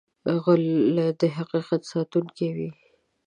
غلی، 0.43 1.07
د 1.19 1.21
حقیقت 1.35 1.81
ساتونکی 1.91 2.49
وي. 2.55 2.69